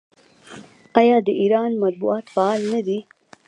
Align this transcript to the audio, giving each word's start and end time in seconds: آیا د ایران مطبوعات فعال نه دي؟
آیا 0.99 1.17
د 1.27 1.29
ایران 1.41 1.71
مطبوعات 1.83 2.25
فعال 2.33 2.61
نه 2.73 2.79
دي؟ 2.87 2.99